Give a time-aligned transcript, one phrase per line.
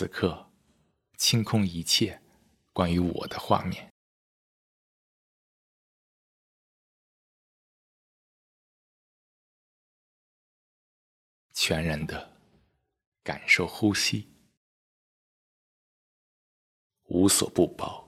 [0.00, 0.50] 此刻，
[1.18, 2.22] 清空一切
[2.72, 3.92] 关于我的画面，
[11.52, 12.34] 全然的
[13.22, 14.26] 感受呼吸，
[17.02, 17.99] 无所不包。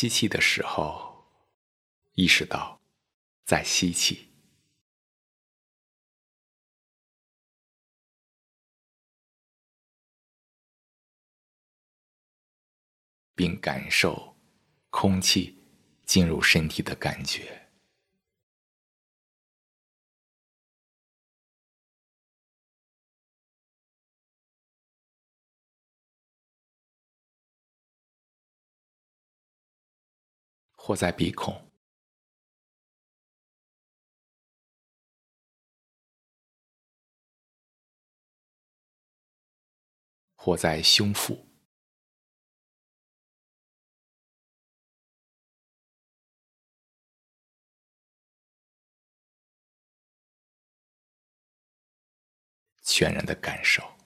[0.00, 1.26] 吸气的时候，
[2.14, 2.80] 意识到
[3.44, 4.30] 在吸气，
[13.34, 14.34] 并感受
[14.88, 15.58] 空气
[16.06, 17.69] 进入身体的感觉。
[30.82, 31.70] 或在鼻孔，
[40.34, 41.46] 或在胸腹，
[52.82, 53.99] 全然的感受。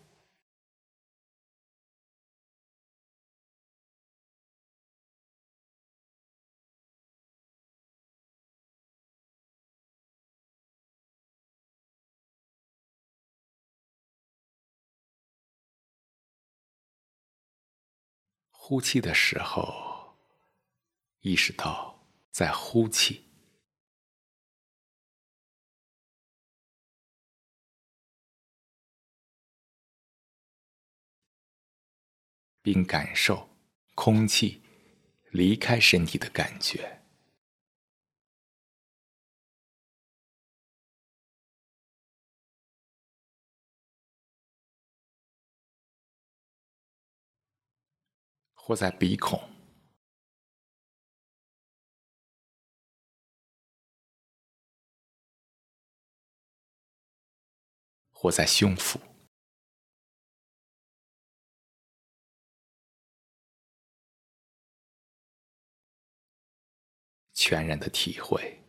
[18.66, 20.16] 呼气的时候，
[21.20, 23.22] 意识到在呼气，
[32.62, 33.50] 并感受
[33.94, 34.62] 空气
[35.30, 37.03] 离开身体的感觉。
[48.66, 49.38] 或在鼻孔，
[58.10, 58.98] 或在胸腹，
[67.34, 68.63] 全然的体会。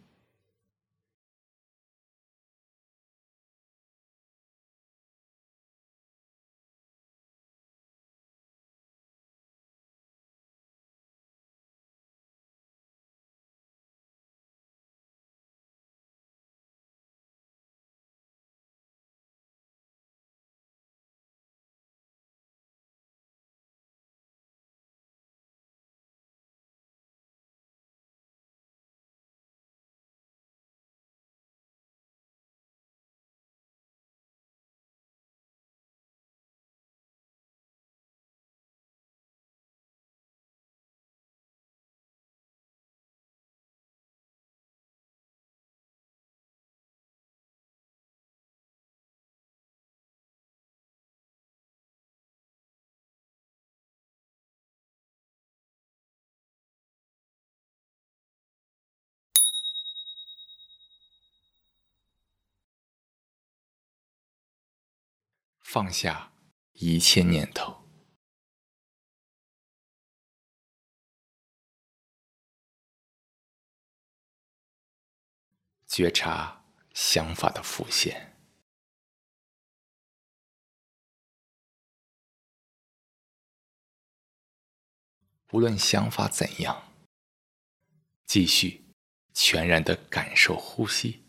[65.76, 66.32] 放下
[66.72, 67.84] 一切念头，
[75.86, 76.64] 觉察
[76.94, 78.38] 想法的浮现。
[85.52, 86.94] 无论想法怎样，
[88.26, 88.86] 继续
[89.34, 91.25] 全然的感受呼吸。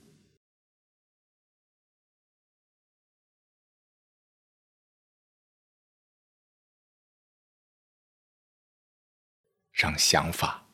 [9.76, 10.67] 让想法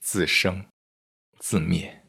[0.00, 0.66] 自生
[1.38, 2.05] 自灭。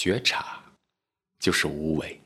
[0.00, 0.62] 觉察
[1.40, 2.22] 就是无为，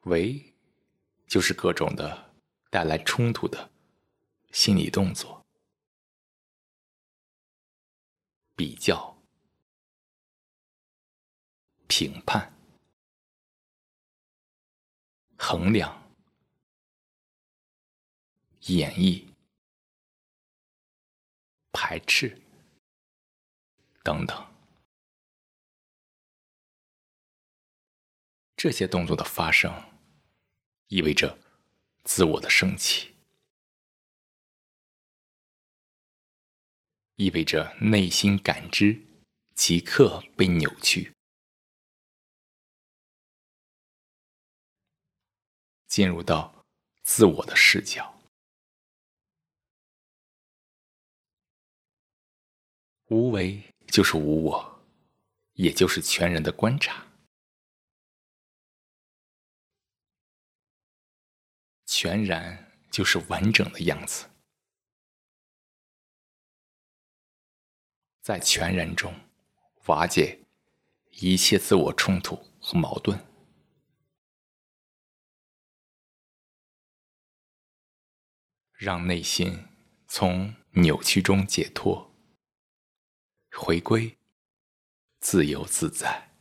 [0.00, 0.52] 为
[1.28, 2.34] 就是各种的
[2.68, 3.70] 带来冲突的
[4.50, 5.46] 心理动作，
[8.56, 9.16] 比较、
[11.86, 12.52] 评判、
[15.38, 16.12] 衡量、
[18.62, 19.24] 演绎。
[21.70, 22.41] 排斥
[24.04, 24.52] 等等，
[28.56, 29.72] 这些动作的发生，
[30.88, 31.38] 意味着
[32.04, 33.14] 自我的升起，
[37.14, 39.00] 意味着内心感知
[39.54, 41.14] 即刻被扭曲，
[45.86, 46.64] 进入到
[47.04, 48.18] 自我的视角。
[53.06, 54.82] 无为就是无我，
[55.52, 57.08] 也就是全然的观察。
[61.84, 64.30] 全然就是完整的样子，
[68.22, 69.14] 在全然中
[69.84, 70.40] 瓦解
[71.10, 73.22] 一切自我冲突和矛盾，
[78.72, 79.68] 让内心
[80.08, 82.11] 从扭曲中解脱。
[83.54, 84.18] 回归
[85.20, 86.34] 自由自在，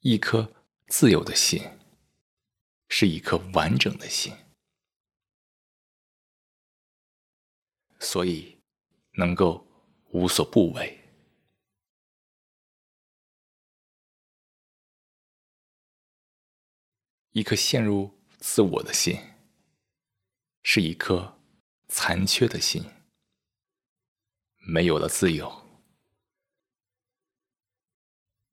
[0.00, 0.52] 一颗
[0.88, 1.62] 自由的心
[2.88, 4.36] 是一颗完整的心，
[8.00, 8.60] 所以
[9.12, 9.66] 能够
[10.10, 11.02] 无所不为。
[17.30, 19.18] 一颗陷入自我的心，
[20.62, 21.40] 是一颗
[21.88, 22.84] 残缺的心。
[24.68, 25.48] 没有了自由，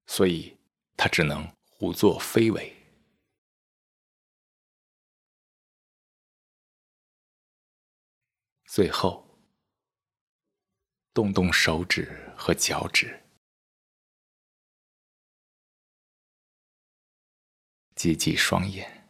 [0.05, 0.55] 所以
[0.95, 2.71] 他只能胡作非为。
[8.65, 9.27] 最后，
[11.15, 13.23] 动动手指和脚趾，
[17.95, 19.09] 挤挤双眼，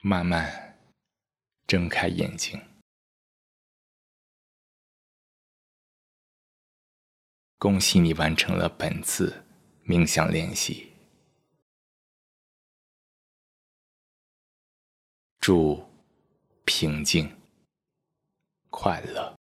[0.00, 0.80] 慢慢
[1.66, 2.58] 睁开眼睛。
[7.58, 9.44] 恭喜你完成了本次
[9.84, 10.92] 冥想练习，
[15.40, 15.84] 祝
[16.64, 17.36] 平静、
[18.70, 19.37] 快乐。